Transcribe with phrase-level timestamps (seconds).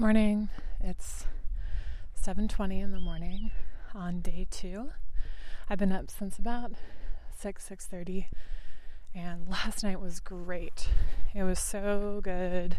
[0.00, 0.48] morning.
[0.80, 1.26] It's
[2.14, 3.50] 7:20 in the morning
[3.94, 4.92] on day 2.
[5.68, 6.72] I've been up since about
[7.36, 8.30] 6 6:30
[9.14, 10.88] and last night was great.
[11.34, 12.78] It was so good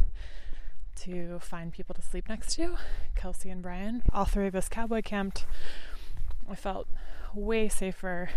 [0.95, 2.77] to find people to sleep next to,
[3.13, 4.01] Kelsey and Brian.
[4.11, 5.45] All three of us cowboy camped.
[6.49, 6.87] I felt
[7.35, 8.31] way safer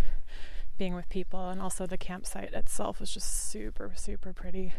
[0.76, 4.74] being with people and also the campsite itself was just super super pretty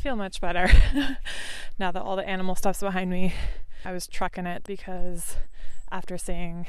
[0.00, 0.66] feel much better
[1.78, 3.34] now that all the animal stuff's behind me.
[3.84, 5.36] I was trucking it because
[5.92, 6.66] after seeing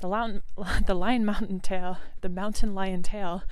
[0.00, 0.42] the lion,
[0.86, 3.42] the lion mountain tail, the mountain lion tail,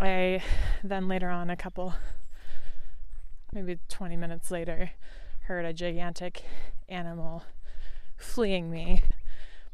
[0.00, 0.42] I
[0.82, 1.92] then later on, a couple,
[3.52, 4.92] maybe 20 minutes later,
[5.42, 6.44] heard a gigantic
[6.88, 7.42] animal
[8.16, 9.02] fleeing me.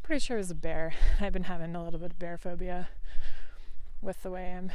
[0.03, 0.95] Pretty sure it was a bear.
[1.21, 2.89] I've been having a little bit of bear phobia
[4.03, 4.73] with the way I'm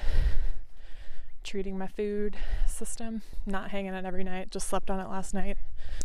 [1.44, 5.58] treating my food system, not hanging it every night, just slept on it last night.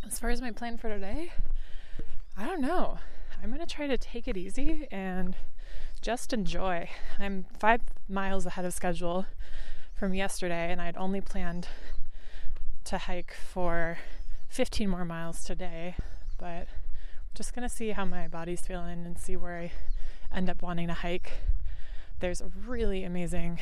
[0.06, 1.32] As far as my plan for today,
[2.36, 2.98] I don't know.
[3.42, 5.36] I'm going to try to take it easy and
[6.00, 6.88] just enjoy.
[7.18, 9.26] I'm five miles ahead of schedule
[9.94, 11.68] from yesterday, and I'd only planned
[12.84, 13.98] to hike for
[14.48, 15.96] 15 more miles today,
[16.38, 16.68] but
[17.34, 19.72] just going to see how my body's feeling and see where I
[20.34, 21.32] end up wanting to hike.
[22.20, 23.60] There's a really amazing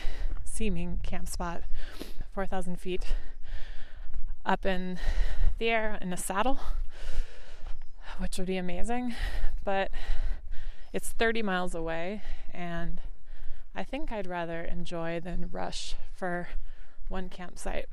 [0.53, 1.63] seeming camp spot,
[2.35, 3.15] 4,000 feet
[4.45, 4.99] up in
[5.59, 6.59] the air in a saddle,
[8.19, 9.15] which would be amazing.
[9.65, 9.91] But
[10.93, 13.01] it's 30 miles away, and
[13.75, 16.49] I think I'd rather enjoy than rush for
[17.09, 17.89] one campsite.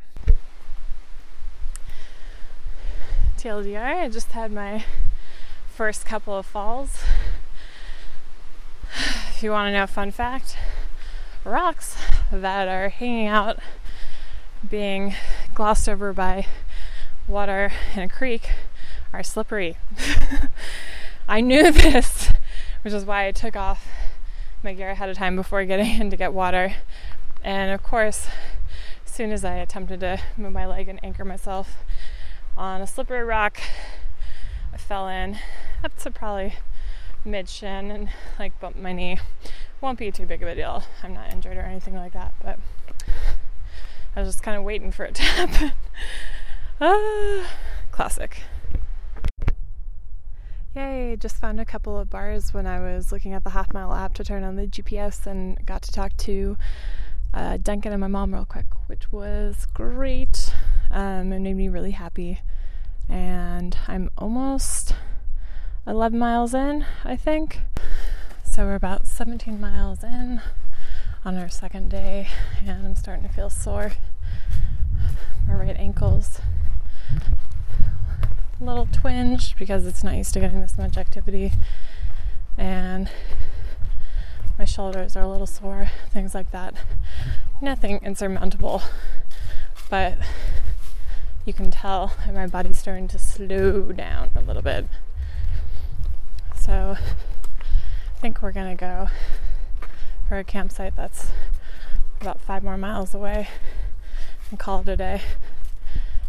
[3.37, 4.83] TLDR, I just had my
[5.73, 7.03] first couple of falls.
[9.29, 10.57] If you want to know a fun fact,
[11.43, 11.95] rocks
[12.31, 13.59] that are hanging out,
[14.69, 15.15] being
[15.53, 16.47] glossed over by
[17.27, 18.51] water in a creek,
[19.13, 19.77] are slippery.
[21.27, 22.31] I knew this,
[22.81, 23.87] which is why I took off
[24.63, 26.75] my gear ahead of time before getting in to get water.
[27.43, 28.27] And of course,
[29.05, 31.77] as soon as I attempted to move my leg and anchor myself
[32.57, 33.59] on a slippery rock,
[34.73, 35.37] I fell in
[35.83, 36.55] up to probably
[37.25, 39.19] mid shin and like bumped my knee
[39.81, 40.83] won't be too big of a deal.
[41.03, 42.59] I'm not injured or anything like that, but
[44.15, 45.71] I was just kind of waiting for it to happen.
[46.81, 47.51] ah,
[47.91, 48.41] classic.
[50.75, 54.13] Yay, just found a couple of bars when I was looking at the Halfmile app
[54.15, 56.57] to turn on the GPS and got to talk to
[57.33, 60.53] uh, Duncan and my mom real quick, which was great
[60.91, 62.41] um, and made me really happy.
[63.07, 64.93] And I'm almost
[65.87, 67.61] 11 miles in, I think.
[68.59, 70.41] So we're about 17 miles in
[71.23, 72.27] on our second day,
[72.59, 73.93] and I'm starting to feel sore.
[75.47, 76.41] My right ankle's
[78.59, 81.53] a little twinged because it's not used to getting this much activity,
[82.57, 83.09] and
[84.57, 86.73] my shoulders are a little sore, things like that.
[87.61, 88.81] Nothing insurmountable,
[89.89, 90.17] but
[91.45, 94.85] you can tell my body's starting to slow down a little bit.
[96.57, 96.97] So
[98.19, 99.07] think we're gonna go
[100.27, 101.31] for a campsite that's
[102.19, 103.47] about five more miles away
[104.49, 105.21] and call it a day.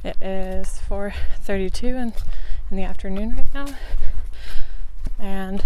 [0.05, 2.13] It is 4:32 in,
[2.71, 3.67] in the afternoon right now,
[5.19, 5.65] and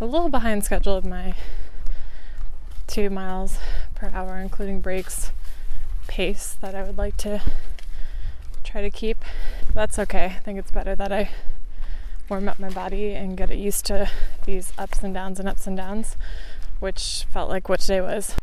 [0.00, 1.34] a little behind schedule of my
[2.86, 3.58] two miles
[3.94, 5.32] per hour, including breaks,
[6.06, 7.42] pace that I would like to
[8.64, 9.22] try to keep.
[9.74, 10.24] That's okay.
[10.24, 11.28] I think it's better that I
[12.28, 14.10] warm up my body and get it used to
[14.44, 16.16] these ups and downs and ups and downs,
[16.78, 18.36] which felt like what today was.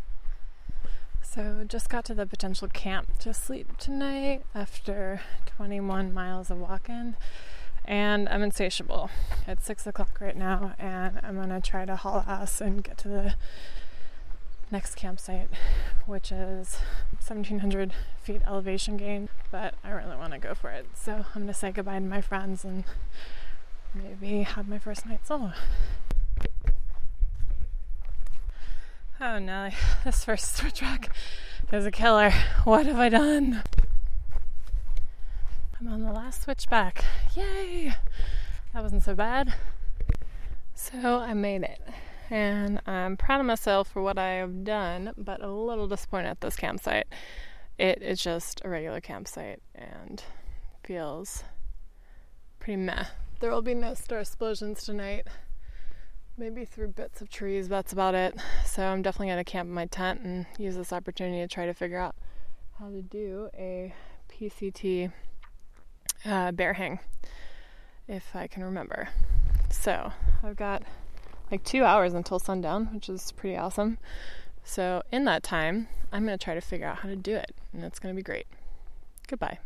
[1.21, 5.21] So, just got to the potential camp to sleep tonight after
[5.57, 7.15] 21 miles of walking,
[7.83, 9.09] and I'm insatiable.
[9.45, 13.09] It's 6 o'clock right now, and I'm gonna try to haul ass and get to
[13.09, 13.33] the
[14.71, 15.49] next campsite,
[16.05, 16.77] which is
[17.19, 20.87] 1700 feet elevation gain, but I really want to go for it.
[20.95, 22.85] So, I'm gonna say goodbye to my friends and
[23.95, 25.53] maybe have my first night solo.
[29.19, 29.69] Oh no,
[30.03, 31.15] this first switchback
[31.71, 32.31] is a killer.
[32.65, 33.63] What have I done?
[35.79, 37.03] I'm on the last switchback.
[37.35, 37.93] Yay!
[38.73, 39.53] That wasn't so bad.
[40.73, 41.79] So I made it.
[42.29, 46.41] And I'm proud of myself for what I have done, but a little disappointed at
[46.41, 47.07] this campsite.
[47.77, 50.23] It is just a regular campsite and
[50.83, 51.43] feels
[52.59, 53.05] pretty meh.
[53.39, 55.27] There will be no star explosions tonight.
[56.37, 58.35] Maybe through bits of trees, that's about it.
[58.65, 61.65] So I'm definitely going to camp in my tent and use this opportunity to try
[61.65, 62.15] to figure out
[62.79, 63.93] how to do a
[64.29, 65.11] PCT
[66.25, 66.99] uh, bear hang,
[68.07, 69.09] if I can remember.
[69.69, 70.11] So
[70.41, 70.83] I've got
[71.51, 73.97] like two hours until sundown, which is pretty awesome.
[74.63, 77.53] So in that time, I'm going to try to figure out how to do it,
[77.73, 78.47] and it's going to be great.
[79.27, 79.59] Goodbye.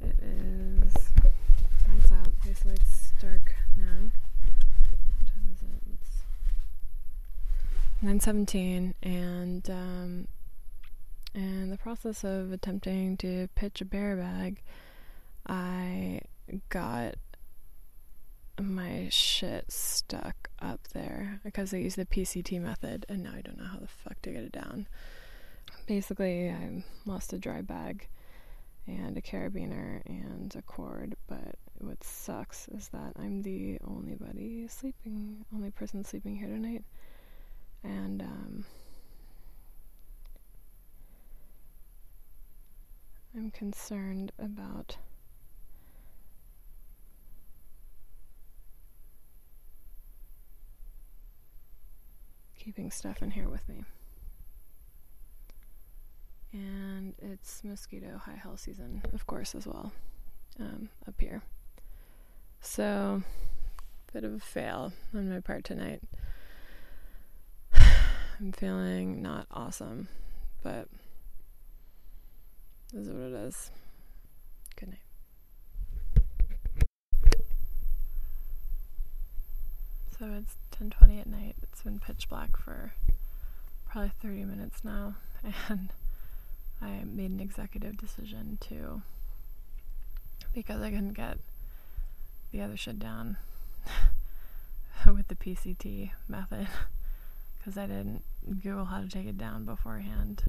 [0.00, 0.94] It is
[2.50, 2.56] out.
[2.56, 4.10] Basically, it's dark now.
[5.18, 5.82] What time is it?
[8.02, 10.28] It's 9:17, and um,
[11.34, 14.62] in the process of attempting to pitch a bear bag,
[15.46, 16.22] I
[16.68, 17.14] got
[18.60, 23.56] my shit stuck up there because I used the PCT method and now I don't
[23.56, 24.86] know how the fuck to get it down.
[25.86, 28.08] Basically, I lost a dry bag
[28.86, 34.66] and a carabiner and a cord, but what sucks is that I'm the only buddy
[34.68, 36.84] sleeping, only person sleeping here tonight.
[37.82, 38.64] And um,
[43.36, 44.96] I'm concerned about
[52.58, 53.84] keeping stuff in here with me.
[56.52, 59.92] And it's mosquito high health season, of course, as well,
[60.58, 61.42] um, up here.
[62.60, 63.22] So,
[64.12, 66.02] bit of a fail on my part tonight.
[67.74, 70.08] I'm feeling not awesome,
[70.62, 70.88] but
[72.92, 73.70] this is what it is.
[74.76, 74.98] Good night.
[80.18, 81.54] So it's 10:20 at night.
[81.62, 82.92] It's been pitch black for
[83.88, 85.14] probably 30 minutes now,
[85.68, 85.90] and
[86.82, 89.02] I made an executive decision to
[90.54, 91.38] because I couldn't get
[92.52, 93.36] the other shit down
[95.06, 96.68] with the PCT method
[97.58, 98.22] because I didn't
[98.62, 100.44] Google how to take it down beforehand.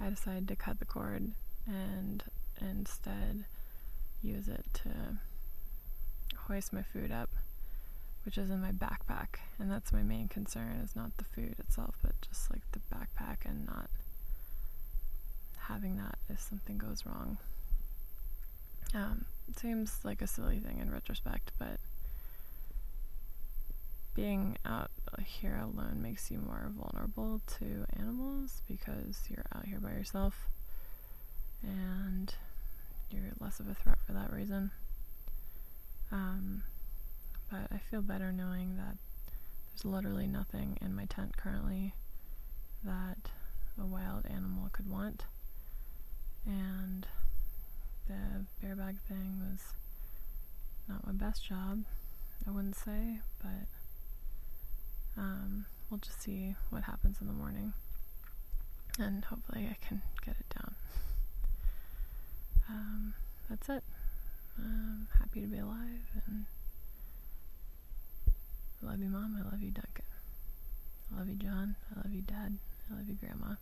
[0.00, 1.30] I decided to cut the cord
[1.66, 2.24] and
[2.60, 3.44] instead
[4.22, 4.90] use it to
[6.46, 7.28] hoist my food up
[8.24, 9.40] which is in my backpack.
[9.58, 13.38] And that's my main concern is not the food itself, but just like the backpack
[13.44, 13.90] and not
[15.68, 17.38] having that if something goes wrong.
[18.94, 21.78] Um, it seems like a silly thing in retrospect, but
[24.14, 24.90] being out
[25.24, 30.48] here alone makes you more vulnerable to animals because you're out here by yourself
[31.62, 32.34] and
[33.10, 34.70] you're less of a threat for that reason.
[36.10, 36.62] Um,
[37.50, 38.96] but I feel better knowing that
[39.70, 41.94] there's literally nothing in my tent currently
[42.84, 43.30] that
[43.80, 45.24] a wild animal could want.
[46.46, 47.06] And
[48.08, 49.60] the bear bag thing was
[50.88, 51.84] not my best job,
[52.46, 53.68] I wouldn't say, but
[55.16, 57.72] um, we'll just see what happens in the morning.
[58.98, 60.74] And hopefully I can get it down.
[62.68, 63.14] Um,
[63.48, 63.82] that's it.
[64.58, 66.44] I'm happy to be alive and
[68.82, 69.36] I love you, Mom.
[69.38, 70.04] I love you, Duncan.
[71.14, 71.76] I love you, John.
[71.94, 72.58] I love you, Dad.
[72.90, 73.54] I love you, Grandma.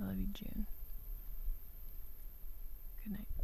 [0.00, 0.66] I love you, June.
[3.08, 3.37] Good night.